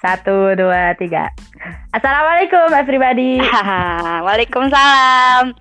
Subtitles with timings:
[0.00, 1.28] Satu, dua, tiga.
[1.92, 3.36] Assalamualaikum everybody.
[4.24, 5.52] Waalaikumsalam.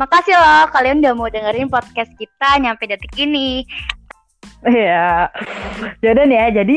[0.00, 3.68] Makasih loh kalian udah mau dengerin podcast kita nyampe detik ini.
[4.64, 5.28] Iya.
[6.00, 6.76] Jadi nih ya, jadi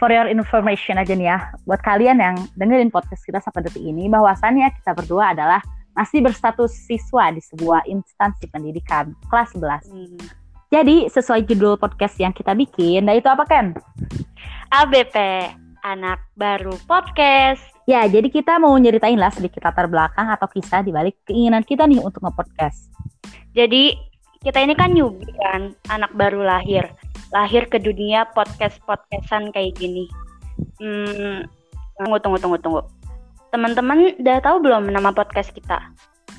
[0.00, 4.08] for your information aja nih ya, buat kalian yang dengerin podcast kita sampai detik ini,
[4.08, 5.60] bahwasannya kita berdua adalah
[5.92, 9.84] masih berstatus siswa di sebuah instansi pendidikan kelas 11.
[9.92, 10.16] Hmm.
[10.72, 13.76] Jadi sesuai judul podcast yang kita bikin, nah itu apa Ken?
[14.72, 15.14] ABP,
[15.84, 17.60] Anak Baru Podcast.
[17.84, 21.84] Ya, jadi kita mau nyeritain lah sedikit latar belakang atau kisah di balik keinginan kita
[21.84, 22.88] nih untuk nge-podcast.
[23.52, 23.92] Jadi,
[24.40, 26.88] kita ini kan newbie kan, anak baru lahir.
[27.36, 30.08] Lahir ke dunia podcast-podcastan kayak gini.
[30.80, 31.44] Hmm,
[32.00, 32.80] tunggu, tunggu, tunggu, tunggu.
[33.52, 35.92] Teman-teman udah tahu belum nama podcast kita?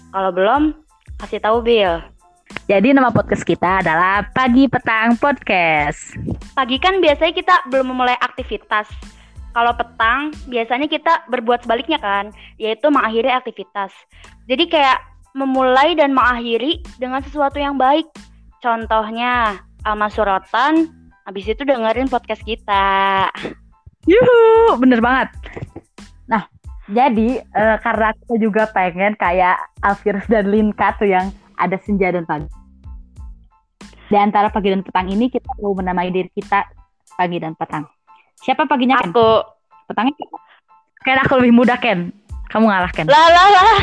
[0.09, 0.73] Kalau belum,
[1.21, 2.01] kasih tahu Bill.
[2.65, 6.17] Jadi nama podcast kita adalah Pagi Petang Podcast.
[6.57, 8.89] Pagi kan biasanya kita belum memulai aktivitas.
[9.55, 13.95] Kalau petang biasanya kita berbuat sebaliknya kan, yaitu mengakhiri aktivitas.
[14.51, 14.99] Jadi kayak
[15.31, 18.03] memulai dan mengakhiri dengan sesuatu yang baik.
[18.59, 20.91] Contohnya Alma Suratan,
[21.23, 23.31] habis itu dengerin podcast kita.
[24.03, 25.31] Yuhu, bener banget.
[26.27, 26.51] Nah,
[26.91, 29.55] jadi uh, karena kita juga pengen kayak
[29.87, 32.51] Alvirus dan Linka tuh yang ada senja dan pagi.
[34.11, 36.67] Di antara pagi dan petang ini kita mau menamai diri kita
[37.15, 37.94] pagi dan petang.
[38.43, 39.11] Siapa paginya Ken?
[39.11, 39.27] Aku.
[39.85, 40.13] Petangnya
[41.05, 42.11] Ken aku lebih muda Ken.
[42.51, 43.07] Kamu ngalah Ken.
[43.07, 43.73] Lah lah lah.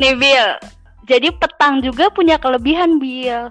[0.00, 0.48] Nih Bill.
[1.06, 3.50] Jadi petang juga punya kelebihan Bill.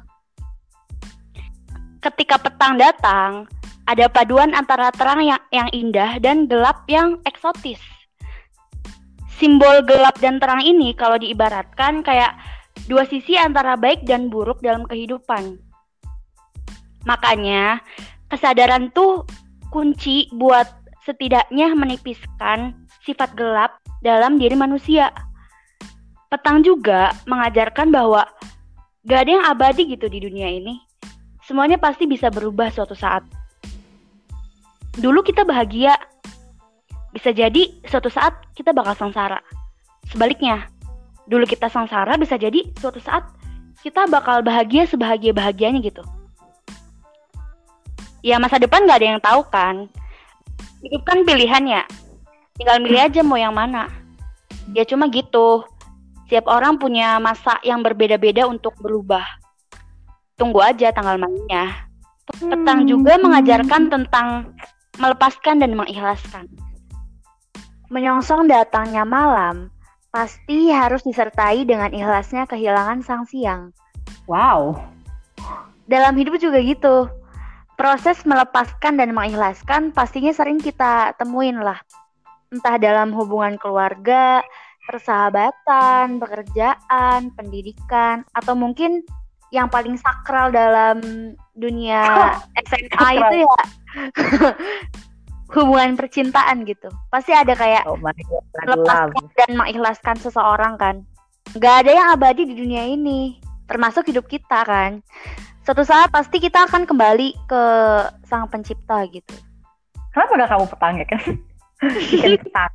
[2.02, 3.46] Ketika petang datang,
[3.86, 7.78] ada paduan antara terang yang, yang indah dan gelap yang eksotis
[9.42, 12.38] simbol gelap dan terang ini kalau diibaratkan kayak
[12.86, 15.58] dua sisi antara baik dan buruk dalam kehidupan.
[17.10, 17.82] Makanya,
[18.32, 19.28] kesadaran tuh
[19.76, 20.66] kunci buat
[21.04, 22.72] setidaknya menipiskan
[23.04, 25.12] sifat gelap dalam diri manusia.
[26.32, 28.24] Petang juga mengajarkan bahwa
[29.04, 30.80] gak ada yang abadi gitu di dunia ini.
[31.44, 33.28] Semuanya pasti bisa berubah suatu saat.
[34.96, 35.92] Dulu kita bahagia,
[37.12, 39.44] bisa jadi suatu saat kita bakal sengsara.
[40.08, 40.72] Sebaliknya,
[41.28, 43.28] dulu kita sengsara bisa jadi suatu saat
[43.84, 46.04] kita bakal bahagia sebahagia-bahagianya gitu.
[48.22, 49.90] Ya masa depan gak ada yang tahu kan.
[50.86, 51.84] Hidup kan pilihan ya.
[52.58, 53.90] Tinggal milih aja mau yang mana.
[54.78, 55.66] Ya cuma gitu.
[56.26, 59.26] Setiap orang punya masa yang berbeda-beda untuk berubah.
[60.38, 61.90] Tunggu aja tanggal mainnya.
[62.40, 64.56] Petang juga mengajarkan tentang
[65.02, 66.48] melepaskan dan mengikhlaskan.
[67.92, 69.68] Menyongsong datangnya malam,
[70.16, 73.76] pasti harus disertai dengan ikhlasnya kehilangan sang siang.
[74.32, 74.80] Wow.
[75.92, 77.12] Dalam hidup juga gitu.
[77.82, 81.82] Proses melepaskan dan mengikhlaskan pastinya sering kita temuin lah.
[82.54, 84.46] Entah dalam hubungan keluarga,
[84.86, 89.02] persahabatan, pekerjaan, pendidikan, atau mungkin
[89.50, 91.02] yang paling sakral dalam
[91.58, 92.38] dunia
[92.70, 93.62] SMA itu ya
[95.58, 96.86] hubungan percintaan gitu.
[97.10, 101.02] Pasti ada kayak oh lepaskan dan mengikhlaskan seseorang kan.
[101.58, 103.42] Gak ada yang abadi di dunia ini,
[103.72, 105.00] termasuk hidup kita kan.
[105.64, 107.64] Suatu saat pasti kita akan kembali ke
[108.28, 109.32] sang pencipta gitu.
[110.12, 111.24] Kenapa gak kamu petang ya kan?
[112.12, 112.72] Bikin petang.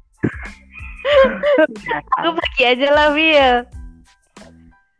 [2.18, 3.54] Aku pagi aja lah, Bil.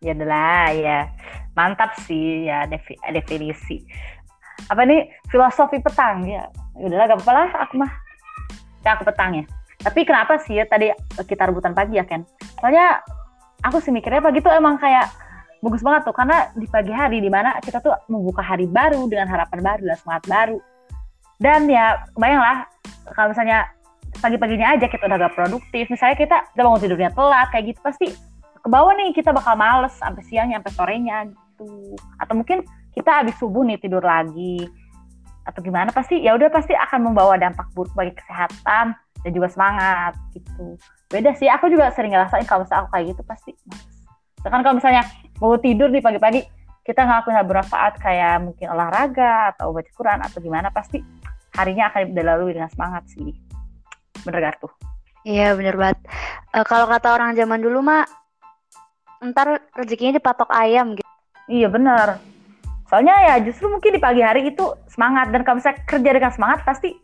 [0.05, 1.09] Ya adalah ya.
[1.57, 2.69] Mantap sih ya
[3.11, 3.81] definisi.
[4.69, 7.93] Apa nih filosofi petang ya ya udahlah gak apa-apa lah aku mah
[8.84, 9.45] ya aku petang ya
[9.81, 10.93] tapi kenapa sih ya tadi
[11.25, 12.25] kita rebutan pagi ya Ken
[12.61, 13.01] soalnya
[13.65, 15.09] aku sih mikirnya pagi tuh emang kayak
[15.65, 19.27] bagus banget tuh karena di pagi hari di mana kita tuh membuka hari baru dengan
[19.31, 20.59] harapan baru dan semangat baru.
[21.37, 22.65] Dan ya bayanglah
[23.12, 23.69] kalau misalnya
[24.21, 28.06] pagi-paginya aja kita udah gak produktif misalnya kita udah bangun tidurnya telat kayak gitu pasti
[28.56, 31.97] ke bawah nih kita bakal males sampai siangnya sampai sorenya gitu.
[32.16, 32.65] Atau mungkin
[32.97, 34.65] kita habis subuh nih tidur lagi
[35.47, 40.19] atau gimana pasti ya udah pasti akan membawa dampak buruk bagi kesehatan dan juga semangat
[40.34, 40.75] gitu.
[41.13, 43.53] Beda sih aku juga sering ngerasain kalau misalnya aku kayak gitu pasti
[44.47, 45.03] kan kalau misalnya
[45.41, 46.41] mau tidur nih pagi-pagi
[46.86, 51.03] kita ngelakuin hal bermanfaat kayak mungkin olahraga atau baca Quran atau gimana pasti
[51.59, 53.34] harinya akan dilalui dengan semangat sih.
[54.22, 54.72] Bener gak tuh?
[55.27, 55.98] Iya bener banget.
[56.54, 58.06] E, kalau kata orang zaman dulu mah
[59.18, 61.09] ntar rezekinya dipatok ayam gitu.
[61.50, 62.22] Iya bener.
[62.86, 65.34] Soalnya ya justru mungkin di pagi hari itu semangat.
[65.34, 66.94] Dan kalau misalnya kerja dengan semangat pasti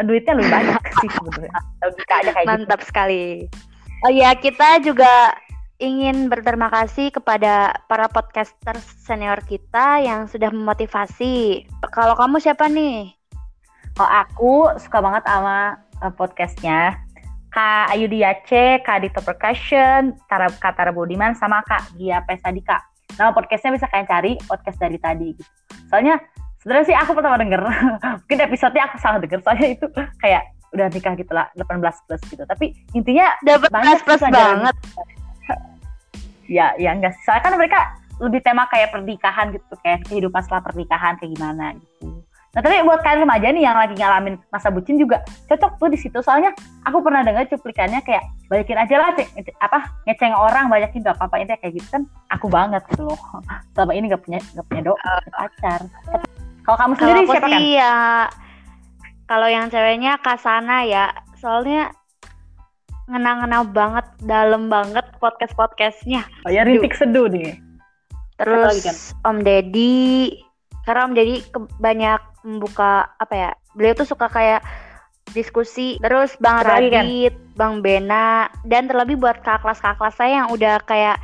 [0.00, 1.60] eh, duitnya lebih banyak sih sebenarnya.
[2.08, 2.48] Kayak gitu.
[2.48, 2.88] mantap gitu.
[2.88, 3.24] sekali.
[4.08, 5.36] Oh ya kita juga
[5.78, 13.14] ingin berterima kasih kepada para podcaster senior kita yang sudah memotivasi kalau kamu siapa nih
[13.94, 16.98] Kalau aku suka banget sama uh, podcastnya
[17.50, 22.78] Kak Ayu Diace, Kak Dito Percussion, Tara, Kak Tara Budiman, sama Kak Gia Pesadika.
[23.18, 25.50] Nama podcastnya bisa kalian cari podcast dari tadi gitu.
[25.90, 26.22] Soalnya
[26.62, 27.58] sebenarnya sih aku pertama denger,
[28.22, 29.86] mungkin episodenya aku salah denger, soalnya itu
[30.22, 32.42] kayak udah nikah gitu lah, 18 plus gitu.
[32.46, 34.76] Tapi intinya Dapat plus plus banget.
[36.48, 37.22] Ya, ya enggak sih.
[37.28, 37.80] Soalnya kan mereka
[38.18, 42.24] lebih tema kayak pernikahan gitu, kayak kehidupan setelah pernikahan kayak gimana gitu.
[42.56, 45.98] Nah tapi buat kalian remaja nih yang lagi ngalamin masa bucin juga cocok tuh di
[46.00, 46.18] situ.
[46.24, 46.50] Soalnya
[46.82, 49.28] aku pernah dengar cuplikannya kayak balikin aja lah cek,
[49.60, 49.78] apa
[50.08, 52.02] ngeceng orang banyakin gak apa-apa intinya kayak gitu kan.
[52.34, 53.20] Aku banget gitu loh.
[53.76, 55.80] Selama ini gak punya gak punya doa pacar.
[56.66, 57.94] Kalau kamu sendiri aku siapa kan sih ya
[59.28, 61.92] kalau yang ceweknya Kasana ya, soalnya
[63.12, 66.22] ngena-ngena banget, dalam banget podcast-podcastnya.
[66.46, 67.58] oh, ya rintik seduh nih
[68.38, 68.96] Terus lagi kan?
[69.26, 70.38] Om Deddy,
[70.86, 71.36] karena Om Deddy
[71.82, 73.50] banyak membuka apa ya?
[73.74, 74.62] Beliau tuh suka kayak
[75.34, 75.98] diskusi.
[75.98, 76.78] Terus Bang kan?
[76.78, 81.18] Radit, Bang Bena, dan terlebih buat kakak kelas kakak kelas saya yang udah kayak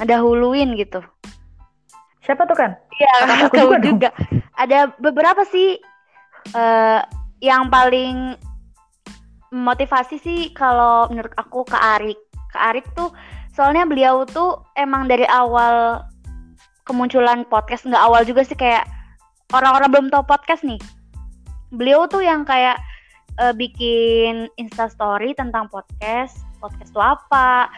[0.00, 1.00] ngedahuluin gitu.
[2.22, 3.12] siapa tuh kan Iya,
[3.50, 4.08] aku juga juga.
[4.54, 5.80] Ada beberapa sih
[6.52, 7.00] eh
[7.42, 8.38] yang paling
[9.52, 12.20] motivasi sih kalau menurut aku ke Arik.
[12.52, 13.10] Ke Arik tuh
[13.52, 16.04] soalnya beliau tuh emang dari awal
[16.84, 18.84] kemunculan podcast nggak awal juga sih kayak
[19.52, 20.80] orang-orang belum tahu podcast nih.
[21.72, 22.76] Beliau tuh yang kayak
[23.40, 27.72] eh, bikin Insta story tentang podcast, podcast itu apa,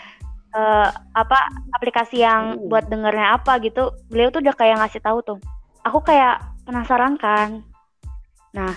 [0.50, 1.38] eh, apa
[1.78, 2.66] aplikasi yang Hmm.
[2.66, 3.94] buat dengernya apa gitu.
[4.10, 5.38] Beliau tuh udah kayak ngasih tahu tuh.
[5.86, 7.62] Aku kayak penasaran kan.
[8.50, 8.74] Nah,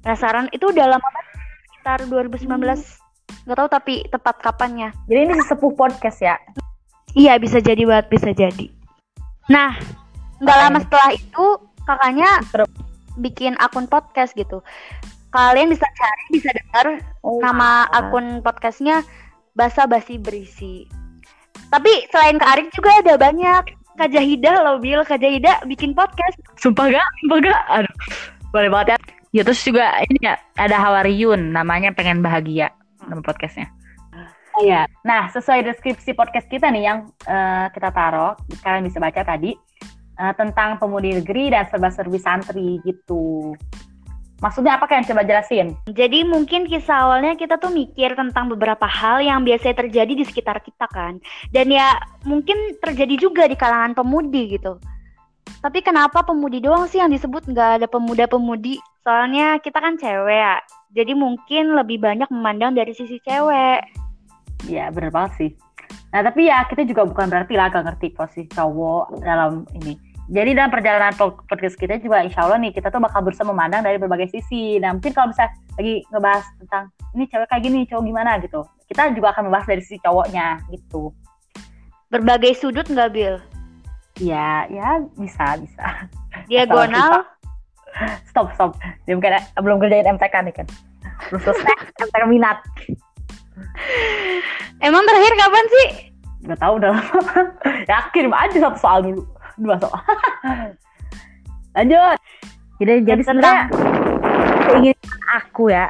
[0.00, 1.26] penasaran itu udah lama banget
[1.68, 3.03] sekitar 2019.
[3.44, 4.88] Nggak tahu tapi tepat kapannya.
[5.04, 6.36] jadi ini sesepuh podcast ya
[7.14, 8.66] Iya bisa jadi banget bisa jadi.
[9.46, 9.78] Nah
[10.42, 11.46] nggak lama setelah itu
[11.86, 12.70] kakaknya Terus.
[13.22, 14.64] bikin akun podcast gitu.
[15.30, 19.06] Kalian bisa cari bisa dengar Oh, nama akun podcastnya
[19.54, 20.90] Basa Basi Berisi.
[21.70, 23.78] Tapi selain Kak Arik juga ada banyak.
[23.94, 26.34] Kak Jahida loh Bil, Kak Jahida bikin podcast.
[26.58, 27.08] Sumpah gak?
[27.22, 27.62] Sumpah gak?
[27.70, 27.94] Aduh,
[28.50, 28.96] boleh banget ya.
[29.30, 32.74] Ya terus juga ini ya ada Hawariun, namanya pengen bahagia
[33.08, 33.70] nama podcastnya.
[34.62, 34.86] Iya.
[35.02, 39.54] Nah sesuai deskripsi podcast kita nih yang eh, kita taruh, kalian bisa baca tadi
[40.14, 43.54] eh, tentang pemudi negeri dan serba-serbi santri gitu.
[44.42, 45.72] Maksudnya apa kalian coba jelasin?
[45.88, 50.60] Jadi mungkin kisah awalnya kita tuh mikir tentang beberapa hal yang biasanya terjadi di sekitar
[50.60, 51.16] kita kan.
[51.48, 51.96] Dan ya
[52.28, 54.76] mungkin terjadi juga di kalangan pemudi gitu.
[55.64, 58.76] Tapi kenapa pemudi doang sih yang disebut nggak ada pemuda-pemudi?
[59.00, 60.60] Soalnya kita kan cewek ya.
[60.94, 63.82] Jadi mungkin lebih banyak memandang dari sisi cewek.
[64.70, 65.50] Ya bener banget sih.
[66.14, 69.98] Nah tapi ya kita juga bukan berarti lah gak ngerti posisi cowok dalam ini.
[70.30, 73.84] Jadi dalam perjalanan po- podcast kita juga insya Allah nih kita tuh bakal berusaha memandang
[73.84, 74.78] dari berbagai sisi.
[74.78, 76.84] Nah mungkin kalau bisa lagi ngebahas tentang
[77.18, 78.60] ini cewek kayak gini, cowok gimana gitu.
[78.88, 81.10] Kita juga akan membahas dari sisi cowoknya gitu.
[82.08, 83.36] Berbagai sudut nggak Bil?
[84.22, 86.06] Ya, ya bisa, bisa.
[86.46, 87.26] Diagonal,
[88.26, 88.70] Stop, stop.
[89.06, 90.66] Dia mungkin belum kerjain MTK nih kan.
[91.30, 91.74] Belum selesai
[92.06, 92.58] MTK minat.
[94.82, 95.88] emang terakhir kapan sih?
[96.44, 97.42] Gak tahu udah lama.
[97.90, 99.22] ya kirim aja satu soal dulu.
[99.56, 100.02] Dua soal.
[101.78, 102.18] Lanjut.
[102.82, 103.62] Jadi, jadi sebenarnya
[104.66, 105.86] keinginan aku ya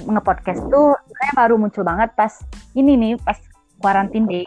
[0.00, 2.32] nge-podcast tuh sebenarnya baru muncul banget pas
[2.72, 3.36] ini nih pas
[3.76, 4.44] quarantine day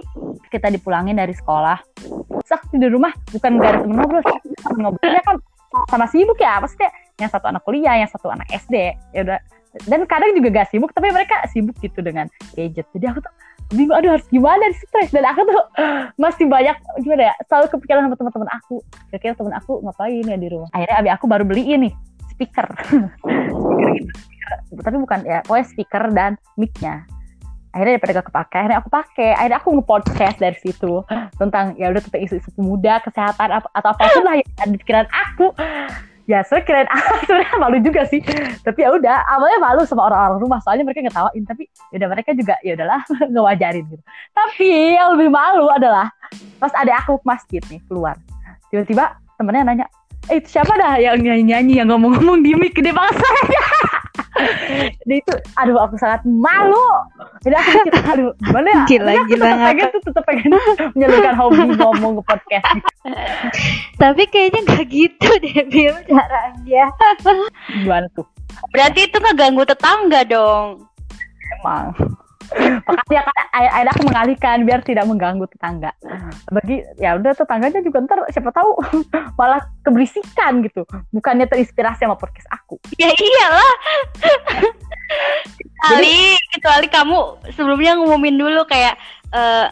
[0.50, 1.78] kita dipulangin dari sekolah
[2.76, 4.22] aku di rumah bukan gak ada temen ngobrol
[4.76, 5.36] ngobrolnya kan
[5.88, 9.40] sama sibuk ya maksudnya yang satu anak kuliah yang satu anak SD ya udah.
[9.92, 12.88] Dan kadang juga gak sibuk tapi mereka sibuk gitu dengan gadget.
[12.96, 13.34] Jadi aku tuh
[13.76, 15.12] bingung aduh harus gimana di stres?
[15.12, 15.64] Dan aku tuh
[16.24, 18.80] masih banyak gimana ya selalu kepikiran sama teman-teman aku.
[19.12, 20.72] Kira-kira teman aku ngapain ya di rumah?
[20.72, 21.94] Akhirnya abi aku baru beliin nih
[22.36, 22.68] speaker.
[22.76, 23.08] Speaker
[23.96, 24.12] gitu
[24.70, 24.84] speaker.
[24.86, 27.08] tapi bukan ya pokoknya speaker dan mic-nya.
[27.76, 29.30] Akhirnya daripada gak kepake akhirnya aku pakai.
[29.36, 30.94] Akhirnya aku nge-podcast dari situ
[31.42, 35.08] tentang ya udah tentang isu-isu pemuda kesehatan atau apa pun lah yang ada di pikiran
[35.12, 35.46] aku
[36.26, 38.22] ya sebenarnya kirain aku sebenarnya malu juga sih.
[38.62, 41.64] Tapi ya udah awalnya malu sama orang-orang rumah soalnya mereka ngetawain tapi
[41.94, 43.02] ya udah mereka juga ya udahlah
[43.34, 44.04] ngewajarin gitu.
[44.34, 44.68] Tapi
[44.98, 46.10] yang lebih malu adalah
[46.58, 48.18] pas ada aku ke masjid nih keluar.
[48.74, 49.86] Tiba-tiba temennya nanya
[50.26, 53.22] eh itu siapa dah yang nyanyi-nyanyi yang ngomong-ngomong di mic gede banget
[54.36, 56.76] Jadi itu aduh aku sangat malu
[57.40, 60.50] jadi aku mikir aduh gimana ya Gila, Tapi aku gila, tetap pengen tuh tetap pengen
[60.94, 62.92] menyalurkan hobi ngomong ke podcast gitu.
[63.96, 66.86] Tapi kayaknya nggak gitu deh Bil caranya.
[67.72, 68.28] gimana tuh
[68.72, 70.84] Berarti itu ngeganggu tetangga dong.
[71.56, 71.92] emang
[72.86, 75.92] makanya kan akhirnya aku mengalihkan biar tidak mengganggu tetangga.
[76.52, 78.78] Bagi ya udah tetangganya juga ntar siapa tahu
[79.40, 80.84] malah keberisikan gitu.
[81.10, 82.78] Bukannya terinspirasi sama podcast aku.
[83.00, 83.74] Ya iyalah.
[85.60, 87.20] Kecuali kecuali kamu
[87.54, 88.98] sebelumnya ngumumin dulu kayak
[89.38, 89.70] uh,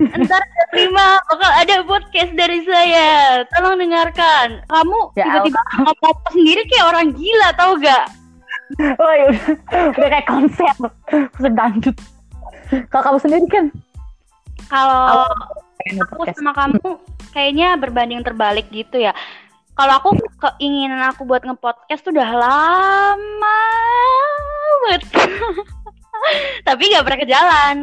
[0.00, 0.40] Ntar
[0.72, 3.44] terima bakal ada podcast dari saya.
[3.52, 4.64] Tolong dengarkan.
[4.64, 8.08] Kamu ya, tiba-tiba ngomong sendiri kayak orang gila tau gak?
[8.80, 9.44] Oh ya udah,
[9.92, 10.74] udah kayak konser
[11.36, 11.96] sedangdut.
[12.88, 13.66] Kalau kamu sendiri kan?
[14.70, 15.28] Kalau
[15.82, 16.88] aku sama kamu
[17.36, 19.12] kayaknya berbanding terbalik gitu ya.
[19.76, 23.60] Kalau aku keinginan aku buat ngepodcast tuh udah lama
[24.82, 25.02] banget.
[26.68, 27.76] Tapi gak pernah ke jalan.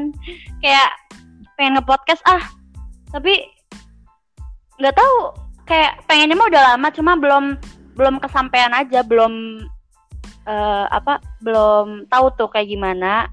[0.61, 0.89] Kayak
[1.59, 2.39] pengen ngepodcast ah
[3.11, 3.51] tapi
[4.79, 5.35] nggak tahu
[5.67, 7.59] kayak pengennya mah udah lama cuma belum
[7.99, 9.59] belum kesampaian aja belum
[10.49, 13.29] uh, apa belum tahu tuh kayak gimana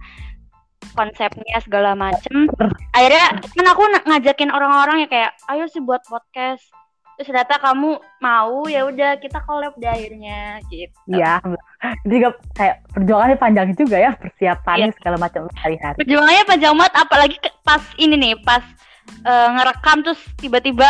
[0.92, 2.48] konsepnya segala macem.
[2.92, 6.62] Akhirnya kan aku ngajakin orang-orang ya kayak ayo sih buat podcast.
[7.16, 10.92] Terus ternyata kamu mau ya udah kita collab deh akhirnya gitu.
[11.08, 11.40] Iya.
[12.04, 14.96] Juga kayak perjuangannya panjang juga ya persiapannya iya.
[15.00, 15.96] segala macam hari-hari.
[16.04, 18.64] Perjuangannya panjang banget apalagi pas ini nih pas
[19.24, 20.88] uh, ngerekam terus tiba-tiba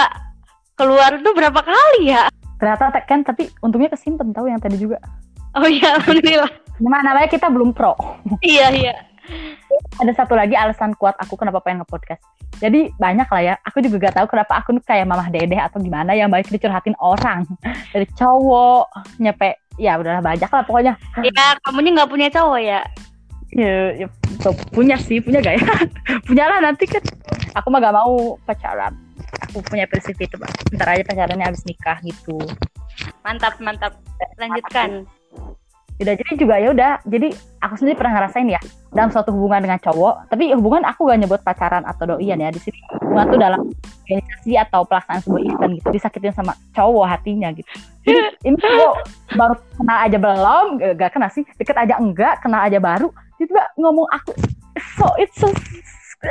[0.74, 2.26] keluar tuh berapa kali ya?
[2.58, 4.98] Ternyata kan tapi untungnya kesimpan tahu yang tadi juga
[5.56, 6.52] oh iya alhamdulillah.
[6.76, 7.02] Gimana?
[7.12, 7.96] Namanya kita belum pro.
[8.44, 8.94] Iya iya.
[9.98, 12.22] Ada satu lagi alasan kuat aku kenapa pengen nge-podcast.
[12.62, 13.54] Jadi banyak lah ya.
[13.66, 17.48] Aku juga gak tahu kenapa aku kayak mamah dedeh atau gimana yang baik dicurhatin orang.
[17.90, 18.86] Dari cowok
[19.18, 20.94] nyampe ya udahlah banyak lah pokoknya.
[21.20, 22.80] Ya kamu ini nggak punya cowok ya?
[23.56, 24.06] Ya, ya
[24.72, 25.64] punya sih punya gak ya?
[26.28, 27.02] Punya lah nanti kan.
[27.56, 28.92] Aku mah gak mau pacaran.
[29.48, 32.36] Aku punya prinsip itu pak ntar aja pacarannya habis nikah gitu.
[33.24, 33.96] Mantap mantap.
[34.36, 35.08] Lanjutkan
[35.96, 37.28] udah jadi juga ya udah jadi
[37.64, 38.60] aku sendiri pernah ngerasain ya
[38.92, 42.60] dalam suatu hubungan dengan cowok tapi hubungan aku gak nyebut pacaran atau doian ya di
[42.60, 43.60] sini hubungan tuh dalam
[44.04, 47.68] organisasi atau pelaksanaan sebuah event gitu disakitin sama cowok hatinya gitu.
[48.04, 48.94] Jadi ini cowok
[49.34, 50.66] baru kenal aja belum
[51.00, 53.08] gak kenal sih deket aja enggak kenal aja baru
[53.40, 54.32] tiba ngomong aku
[55.00, 55.48] so it's so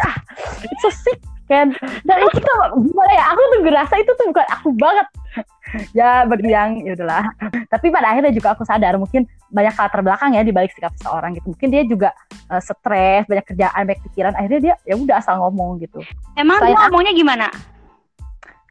[0.02, 0.18] ah,
[0.62, 1.68] it's so sick kan.
[2.06, 5.08] Dan itu tuh gimana ya aku tuh ngerasa itu tuh bukan aku banget.
[5.92, 7.26] Ya bagi yang ya udahlah.
[7.68, 11.36] Tapi pada akhirnya juga aku sadar mungkin banyak latar belakang ya di balik sikap seseorang
[11.36, 11.52] gitu.
[11.52, 12.16] Mungkin dia juga
[12.48, 16.00] uh, stres banyak kerjaan banyak pikiran akhirnya dia ya udah asal ngomong gitu.
[16.40, 17.48] Emang dia ngomongnya gimana?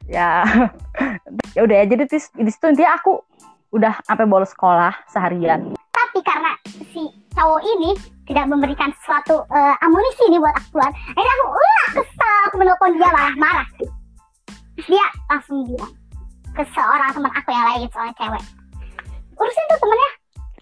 [0.09, 0.41] Ya
[1.55, 3.21] ya udah ya jadi di situ intinya aku
[3.75, 5.77] udah sampai bolos sekolah seharian.
[5.93, 6.57] Tapi karena
[6.89, 7.91] si cowok ini
[8.25, 12.91] tidak memberikan suatu uh, amunisi nih buat aku keluar akhirnya aku uh, kesel aku menelpon
[12.97, 13.67] dia marah-marah
[14.83, 15.93] dia langsung bilang
[16.55, 18.43] ke seorang teman aku yang lain soalnya cewek.
[19.35, 20.11] Urusin tuh temennya.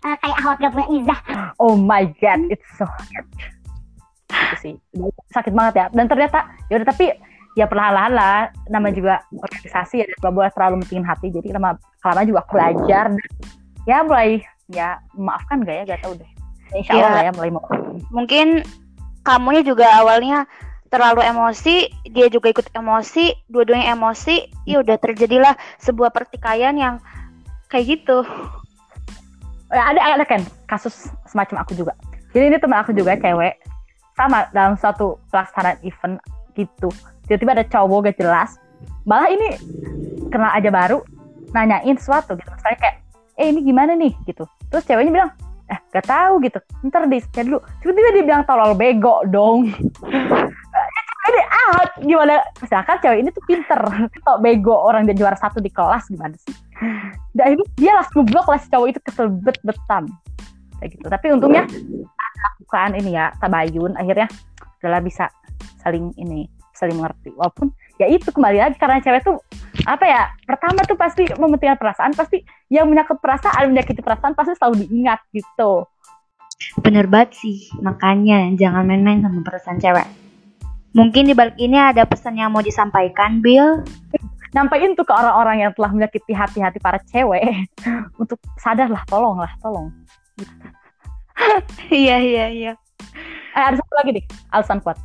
[0.03, 1.19] Uh, kayak awat gak punya izah
[1.63, 3.27] oh my god it's so hard.
[4.33, 4.73] Itu sih.
[5.31, 5.85] Sakit banget ya.
[5.93, 7.13] Dan ternyata ya udah tapi
[7.55, 8.37] ya perlahan-lahan lah.
[8.67, 11.29] Nama juga organisasi ya gak boleh terlalu mentingin hati.
[11.29, 13.13] Jadi lama lama juga aku belajar.
[13.87, 16.32] Ya mulai ya maafkan gak ya gak tau deh
[16.73, 17.63] insya Allah ya, ya mulai mau
[18.09, 18.65] mungkin
[19.23, 20.45] kamunya juga awalnya
[20.93, 27.01] terlalu emosi, dia juga ikut emosi, dua-duanya emosi, ya udah terjadilah sebuah pertikaian yang
[27.65, 28.21] kayak gitu.
[29.73, 31.97] Ya, ada ada kan kasus semacam aku juga.
[32.29, 33.57] Jadi ini teman aku juga cewek
[34.13, 36.21] sama dalam satu pelaksanaan event
[36.53, 36.93] gitu.
[37.25, 38.61] Tiba-tiba ada cowok gak jelas.
[39.09, 39.57] Malah ini
[40.29, 41.01] kenal aja baru
[41.57, 42.53] nanyain sesuatu gitu.
[42.53, 42.95] Misalnya kayak,
[43.41, 44.45] eh ini gimana nih gitu.
[44.69, 45.31] Terus ceweknya bilang,
[45.73, 46.59] eh gak tahu gitu.
[46.85, 47.57] Ntar di dulu.
[47.81, 49.73] Tiba-tiba dia bilang tolol bego dong.
[51.23, 52.45] ini ah gimana?
[52.61, 53.81] Misalkan cewek ini tuh pinter.
[54.27, 56.53] Kok bego orang dia juara satu di kelas gimana sih?
[57.33, 60.05] Dan ini dia langsung blok lah si cowok itu kesel bet betan
[60.77, 61.07] kayak gitu.
[61.09, 61.63] Tapi untungnya
[62.43, 64.29] lakukan ini ya tabayun akhirnya.
[64.83, 65.31] Adalah bisa
[65.81, 67.31] saling ini saling mengerti.
[67.33, 69.39] Walaupun ya itu kembali lagi karena cewek tuh
[69.83, 72.39] apa ya pertama tuh pasti mementingkan perasaan pasti
[72.71, 75.87] yang menyangkut perasaan menyakiti perasaan pasti selalu diingat gitu
[76.79, 80.07] bener banget sih makanya jangan main-main sama perasaan cewek
[80.93, 83.81] Mungkin di balik ini ada pesan yang mau disampaikan, Bill?
[84.53, 87.41] Nyampain tuh ke orang-orang yang telah menyakiti hati-hati para cewek
[88.21, 89.89] untuk sadarlah, tolonglah, tolong.
[91.89, 92.71] iya, iya, iya.
[93.57, 95.01] Eh, ada satu lagi nih, alasan kuat.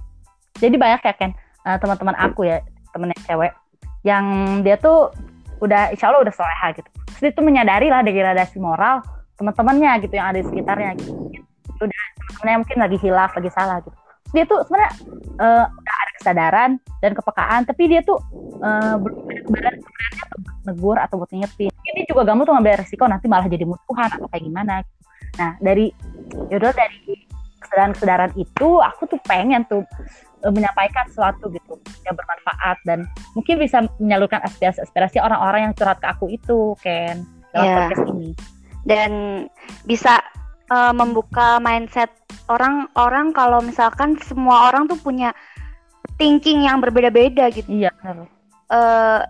[0.60, 1.32] Jadi banyak ya kan
[1.64, 2.60] uh, teman-teman aku ya,
[2.92, 3.56] temennya cewek,
[4.06, 4.24] yang
[4.62, 5.10] dia tuh
[5.58, 6.88] udah insya Allah udah soleha gitu.
[6.88, 9.02] Terus dia tuh menyadari lah degradasi moral
[9.38, 11.12] teman-temannya gitu yang ada di sekitarnya gitu.
[11.78, 13.98] Udah teman-temannya mungkin lagi hilaf, lagi salah gitu
[14.32, 14.92] dia tuh sebenarnya
[15.40, 18.20] uh, ada kesadaran dan kepekaan tapi dia tuh
[18.60, 19.16] uh, belum
[19.56, 20.24] ada sebenarnya
[20.68, 24.28] negur atau buat ngingetin ini juga kamu tuh ngambil resiko nanti malah jadi musuhan atau
[24.28, 24.84] kayak gimana
[25.40, 25.88] nah dari
[26.52, 27.24] yaudah dari
[27.64, 33.04] kesadaran-kesadaran itu aku tuh pengen tuh uh, menyampaikan sesuatu gitu yang bermanfaat dan
[33.34, 37.76] mungkin bisa menyalurkan aspirasi-aspirasi orang-orang yang curhat ke aku itu Ken lewat Iya.
[37.82, 38.30] podcast ini.
[38.84, 39.10] dan
[39.84, 40.22] bisa
[40.70, 42.08] uh, membuka mindset
[42.48, 45.34] orang-orang kalau misalkan semua orang tuh punya
[46.16, 47.68] thinking yang berbeda-beda gitu.
[47.68, 48.26] Iya benar.
[48.68, 49.20] eh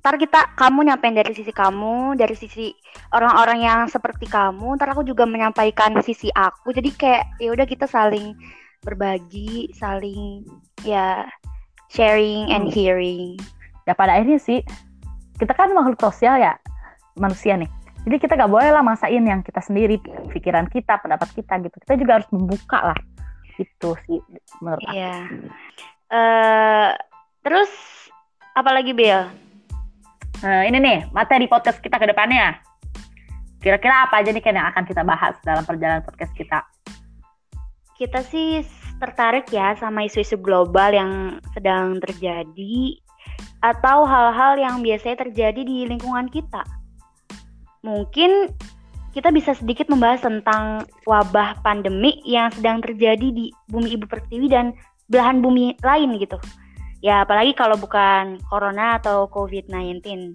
[0.00, 2.72] ntar kita kamu nyampein dari sisi kamu dari sisi
[3.12, 7.84] orang-orang yang seperti kamu ntar aku juga menyampaikan sisi aku jadi kayak ya udah kita
[7.84, 8.32] saling
[8.80, 10.44] berbagi saling
[10.84, 11.28] ya
[11.92, 12.74] sharing and Hmm.
[12.74, 13.36] hearing
[13.88, 14.60] Ya pada akhirnya sih
[15.40, 16.54] kita kan makhluk sosial ya
[17.16, 17.66] manusia nih.
[18.06, 20.00] Jadi kita gak boleh lah maksain yang kita sendiri,
[20.32, 21.76] pikiran kita, pendapat kita gitu.
[21.84, 22.98] Kita juga harus membuka lah.
[23.60, 24.20] Itu sih
[24.64, 24.94] menurut aku.
[24.94, 25.14] Iya.
[26.10, 26.90] eh
[27.44, 27.70] terus
[28.56, 29.30] apalagi Bill
[30.40, 32.56] Nah, ini nih materi podcast kita ke depannya.
[33.60, 36.64] Kira-kira apa aja nih Ken yang akan kita bahas dalam perjalanan podcast kita?
[38.00, 38.64] Kita sih
[38.96, 42.96] tertarik ya sama isu-isu global yang sedang terjadi
[43.60, 46.64] atau hal-hal yang biasanya terjadi di lingkungan kita.
[47.84, 48.48] Mungkin
[49.12, 54.72] kita bisa sedikit membahas tentang wabah pandemi yang sedang terjadi di bumi ibu pertiwi dan
[55.12, 56.40] belahan bumi lain gitu.
[57.04, 60.32] Ya, apalagi kalau bukan corona atau COVID-19.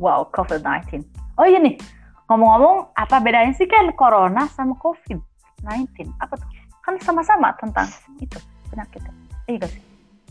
[0.00, 1.04] Wow, COVID-19.
[1.40, 1.80] Oh iya nih,
[2.28, 6.12] ngomong-ngomong apa bedanya sih kan corona sama COVID-19?
[6.20, 6.63] Apa tuh?
[6.84, 7.88] Kan sama-sama tentang
[8.20, 8.38] itu
[8.68, 9.12] penyakitnya.
[9.48, 9.82] Iya gak sih?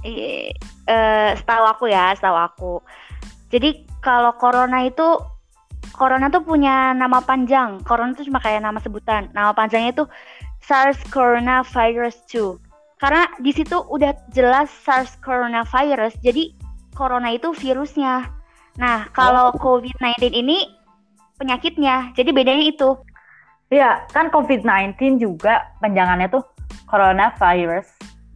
[0.04, 2.74] Eh, setahu aku ya, setahu aku.
[3.50, 5.18] Jadi kalau corona itu
[5.94, 7.80] corona tuh punya nama panjang.
[7.86, 9.30] Corona itu cuma kayak nama sebutan.
[9.32, 10.06] Nama panjangnya itu
[10.66, 12.58] SARS coronavirus 2.
[13.00, 16.18] Karena di situ udah jelas SARS coronavirus.
[16.24, 16.56] Jadi
[16.98, 18.28] corona itu virusnya.
[18.82, 20.66] Nah, kalau COVID-19 ini
[21.38, 22.12] penyakitnya.
[22.18, 22.98] Jadi bedanya itu.
[23.74, 26.46] Iya, kan COVID-19 juga panjangannya tuh
[26.86, 27.90] coronavirus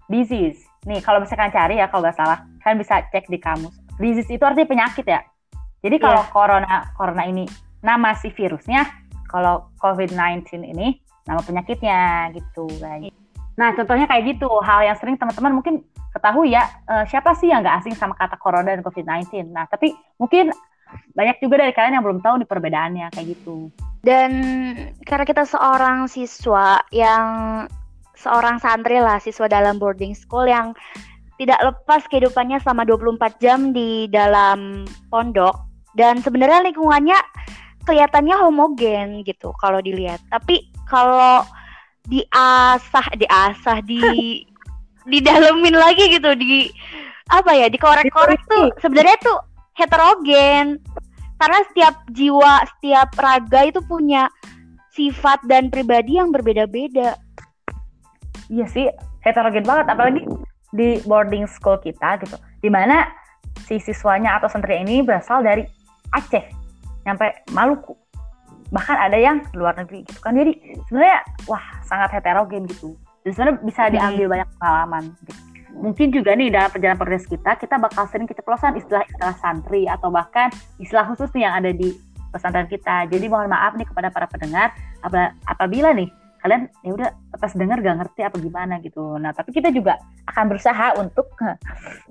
[0.10, 0.65] disease.
[0.89, 3.77] Nih, kalau misalkan cari ya kalau nggak salah, kan bisa cek di kamus.
[4.01, 5.22] Disease itu artinya penyakit ya.
[5.86, 7.46] Jadi kalau corona corona ini
[7.86, 8.82] nama si virusnya,
[9.29, 10.98] kalau COVID-19 ini
[11.29, 13.14] nama penyakitnya gitu guys.
[13.62, 15.85] Nah, contohnya kayak gitu, hal yang sering teman-teman mungkin
[16.18, 19.53] ketahui ya, eh, siapa sih yang nggak asing sama kata corona dan COVID-19.
[19.53, 20.50] Nah, tapi mungkin
[21.14, 23.70] banyak juga dari kalian yang belum tahu nih perbedaannya kayak gitu.
[24.07, 24.31] Dan
[25.03, 27.27] karena kita seorang siswa yang
[28.15, 30.72] seorang santri lah, siswa dalam boarding school yang
[31.35, 35.59] tidak lepas kehidupannya selama 24 jam di dalam pondok.
[35.91, 37.20] Dan sebenarnya lingkungannya
[37.83, 40.24] kelihatannya homogen gitu kalau dilihat.
[40.31, 41.43] Tapi kalau
[42.07, 44.00] diasah, diasah di
[45.11, 46.72] didalemin lagi gitu di
[47.27, 48.39] apa ya dikorek-korek.
[48.48, 49.39] tuh sebenarnya tuh
[49.75, 50.79] heterogen
[51.38, 54.30] karena setiap jiwa setiap raga itu punya
[54.94, 57.18] sifat dan pribadi yang berbeda-beda
[58.48, 58.88] Iya sih,
[59.24, 59.86] heterogen banget.
[59.92, 60.24] Apalagi
[60.72, 62.36] di boarding school kita gitu.
[62.64, 63.08] Di mana
[63.68, 65.68] si siswanya atau santri ini berasal dari
[66.16, 66.44] Aceh
[67.04, 67.96] sampai Maluku.
[68.72, 70.36] Bahkan ada yang luar negeri gitu kan.
[70.36, 72.96] Jadi sebenarnya wah sangat heterogen gitu.
[73.24, 75.42] Dan sebenarnya bisa diambil banyak pengalaman gitu.
[75.77, 80.50] Mungkin juga nih dalam perjalanan progres kita, kita bakal sering keceplosan istilah-istilah santri atau bahkan
[80.81, 81.94] istilah khusus nih yang ada di
[82.33, 83.05] pesantren kita.
[83.07, 84.74] Jadi mohon maaf nih kepada para pendengar
[85.05, 89.18] apa- apabila nih kalian ya udah pas dengar gak ngerti apa gimana gitu.
[89.18, 89.98] Nah, tapi kita juga
[90.29, 91.33] akan berusaha untuk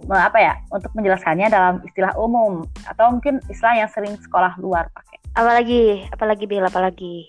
[0.09, 0.55] me- apa ya?
[0.71, 5.19] Untuk menjelaskannya dalam istilah umum atau mungkin istilah yang sering sekolah luar pakai.
[5.37, 7.29] apalagi apalagi Bill apalagi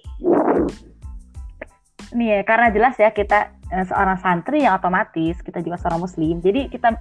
[2.16, 6.40] Nih ya, karena jelas ya kita eh, seorang santri yang otomatis kita juga seorang muslim.
[6.40, 6.96] Jadi kita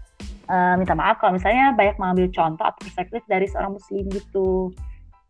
[0.50, 4.74] eh, minta maaf kalau misalnya banyak mengambil contoh atau perspektif dari seorang muslim gitu.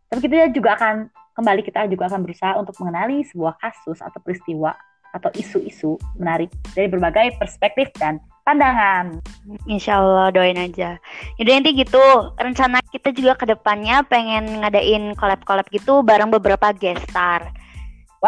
[0.07, 4.73] Tapi kita juga akan kembali kita juga akan berusaha untuk mengenali sebuah kasus atau peristiwa
[5.13, 9.19] atau isu-isu menarik dari berbagai perspektif dan pandangan.
[9.67, 10.95] Insya Allah doain aja.
[11.35, 12.03] Yaudah nanti gitu
[12.39, 17.51] rencana kita juga ke depannya pengen ngadain collab-collab gitu bareng beberapa guest star.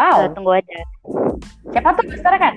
[0.00, 0.80] Wow, tunggu aja.
[1.76, 2.54] siapa tuh sekarang kan?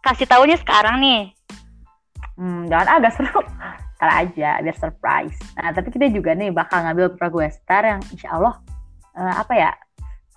[0.00, 1.36] Kasih taunya sekarang nih.
[2.40, 3.40] Hmm, jangan agak seru.
[4.00, 5.36] Ntar aja, biar surprise.
[5.60, 7.20] Nah, tapi kita juga nih bakal ngambil
[7.52, 8.56] star yang insya Allah
[9.12, 9.70] eh, apa ya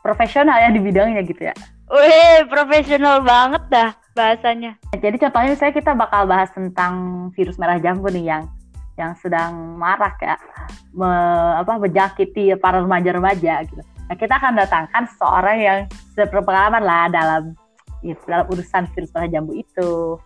[0.04, 1.56] profesional ya di bidangnya gitu ya.
[1.92, 4.76] Wih, profesional banget dah bahasanya.
[4.96, 6.94] Jadi contohnya misalnya kita bakal bahas tentang
[7.36, 8.44] virus merah jambu nih yang
[9.00, 10.36] yang sedang marak ya
[10.92, 13.84] me- apa menjakiti para remaja-remaja gitu.
[14.10, 15.80] Nah kita akan datangkan seseorang yang
[16.17, 17.54] sudah berpengalaman lah dalam
[18.02, 20.17] ya, dalam urusan virus merah jambu itu.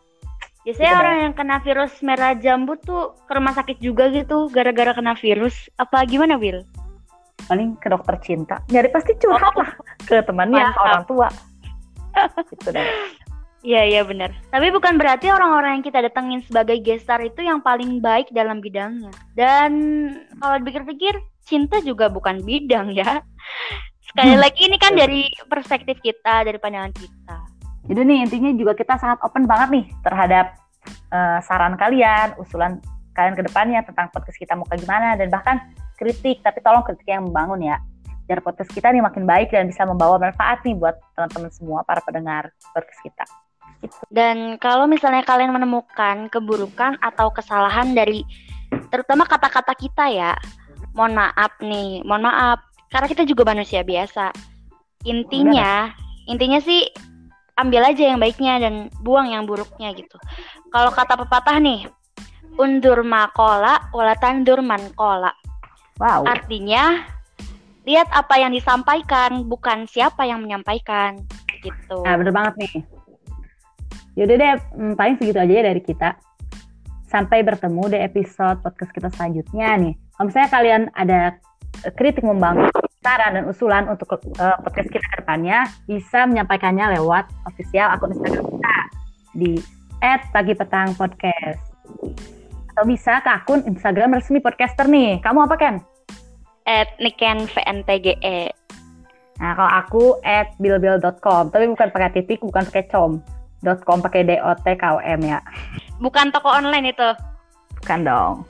[0.63, 4.95] Biasanya Gitu orang yang kena virus merah jambu tuh ke rumah sakit juga gitu gara-gara
[4.95, 5.67] kena virus.
[5.75, 6.63] Apa gimana, Will?
[7.51, 8.63] Paling ke dokter cinta.
[8.71, 9.75] Nyari pasti curhat lah
[10.07, 10.83] ke temannya, Mantap.
[10.87, 11.27] orang tua.
[12.47, 12.87] gitu deh.
[13.63, 14.35] Iya iya benar.
[14.51, 19.07] Tapi bukan berarti orang-orang yang kita datengin sebagai gestar itu yang paling baik dalam bidangnya.
[19.39, 19.71] Dan
[20.35, 21.15] kalau dipikir-pikir,
[21.47, 23.23] cinta juga bukan bidang ya.
[24.13, 27.37] Sekali lagi ini kan dari perspektif kita, dari pandangan kita.
[27.89, 30.55] Jadi nih intinya juga kita sangat open banget nih terhadap
[31.09, 32.79] uh, saran kalian, usulan
[33.17, 35.57] kalian ke depannya tentang podcast kita mau kayak gimana dan bahkan
[35.97, 37.77] kritik, tapi tolong kritik yang membangun ya.
[38.23, 41.99] Biar podcast kita nih makin baik dan bisa membawa manfaat nih buat teman-teman semua para
[42.05, 43.25] pendengar podcast kita.
[44.07, 48.23] Dan kalau misalnya kalian menemukan keburukan atau kesalahan dari
[48.87, 50.31] terutama kata-kata kita ya,
[50.95, 54.29] mohon maaf nih, mohon maaf karena kita juga manusia biasa.
[55.03, 55.89] Intinya,
[56.29, 56.85] intinya sih
[57.57, 60.15] ambil aja yang baiknya dan buang yang buruknya gitu.
[60.69, 61.89] Kalau kata pepatah nih,
[62.61, 65.33] undur makola wala tandur mankola.
[65.97, 66.29] Wow.
[66.29, 67.01] Artinya
[67.83, 71.17] lihat apa yang disampaikan, bukan siapa yang menyampaikan
[71.65, 72.05] gitu.
[72.05, 72.73] Nah, bener banget nih.
[74.13, 76.13] Yaudah deh, hmm, paling segitu aja ya dari kita.
[77.09, 79.93] Sampai bertemu di episode podcast kita selanjutnya nih.
[80.13, 81.19] Kalau misalnya kalian ada
[81.97, 82.69] kritik membangun
[83.03, 88.47] saran dan usulan untuk uh, podcast kita ke depannya, bisa menyampaikannya lewat official akun Instagram
[88.47, 88.77] kita
[89.35, 89.51] di
[90.31, 91.61] @pagipetangpodcast.
[92.73, 95.19] Atau bisa ke akun Instagram resmi podcaster nih.
[95.19, 95.75] Kamu apa, Ken?
[96.63, 98.49] At Niken VNTGE.
[99.43, 103.19] Nah, kalau aku at bilbil.com, tapi bukan pakai titik, bukan pakai com
[103.63, 105.39] com pakai D O T K O M ya.
[106.03, 107.09] Bukan toko online itu.
[107.79, 108.43] Bukan dong.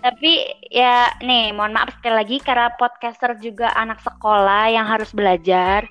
[0.00, 0.32] Tapi
[0.72, 5.84] ya nih, mohon maaf sekali lagi karena podcaster juga anak sekolah yang harus belajar.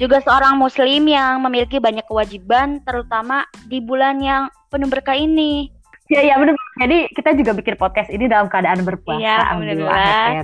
[0.00, 5.68] Juga seorang muslim yang memiliki banyak kewajiban terutama di bulan yang penuh berkah ini.
[6.08, 6.56] Iya, iya benar.
[6.80, 9.52] Jadi kita juga bikin podcast ini dalam keadaan berpuasa.
[9.52, 10.42] Alhamdulillah.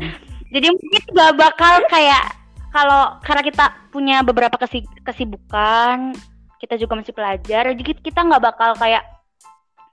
[0.52, 2.36] Jadi mungkin gak bakal kayak
[2.76, 4.60] kalau karena kita punya beberapa
[5.00, 6.12] kesibukan
[6.60, 9.00] kita juga masih pelajar jadi kita nggak bakal kayak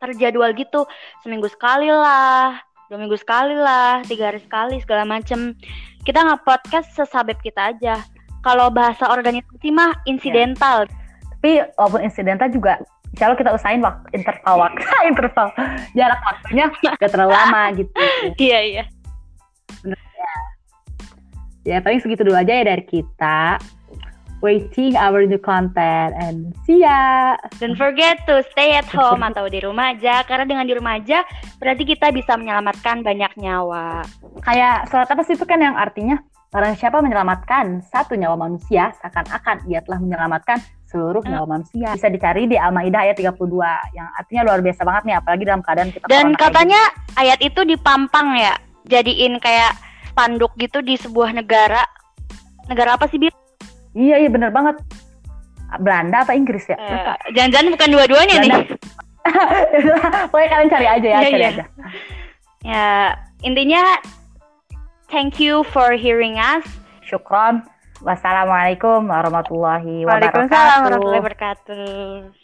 [0.04, 0.84] terjadwal gitu
[1.24, 2.60] seminggu sekali lah
[2.92, 5.56] dua minggu sekali lah tiga hari sekali segala macem
[6.04, 8.04] kita nggak podcast sesabep kita aja
[8.44, 10.94] kalau bahasa organisasi mah insidental ya.
[11.39, 14.82] tapi walaupun insidental juga Insya Allah kita usahain waktu interval waktu
[15.13, 15.48] interval
[15.94, 16.66] jarak waktunya
[16.98, 17.94] gak terlalu lama gitu.
[18.42, 18.84] Iya iya.
[19.86, 19.96] ya.
[21.62, 23.62] Ya paling segitu dulu aja ya dari kita
[24.43, 27.39] waiting our new content and see ya.
[27.63, 31.23] Don't forget to stay at home atau di rumah aja karena dengan di rumah aja
[31.63, 34.03] berarti kita bisa menyelamatkan banyak nyawa.
[34.43, 36.19] Kayak surat apa sih itu kan yang artinya
[36.53, 41.97] Barang siapa menyelamatkan satu nyawa manusia, seakan-akan ia telah menyelamatkan seluruh nyawa manusia.
[41.97, 43.41] Bisa dicari di Al-Maidah ayat 32
[43.97, 47.25] yang artinya luar biasa banget nih apalagi dalam keadaan kita Dan katanya ini.
[47.25, 48.53] ayat itu dipampang ya,
[48.86, 49.73] jadiin kayak
[50.13, 51.89] spanduk gitu di sebuah negara.
[52.69, 53.34] Negara apa sih, Bir?
[53.93, 54.82] Iya iya bener banget.
[55.82, 56.77] Belanda apa Inggris ya?
[56.77, 58.51] Eh, jangan-jangan bukan dua-duanya nih.
[60.29, 61.49] Pokoknya kalian cari aja ya, iya, cari iya.
[61.49, 61.65] aja.
[62.63, 62.88] Ya,
[63.41, 63.84] intinya
[65.10, 66.65] thank you for hearing us.
[67.06, 67.65] Syukron.
[68.03, 70.12] Wassalamualaikum warahmatullahi wabarakatuh.
[70.12, 72.42] Waalaikumsalam warahmatullahi wabarakatuh.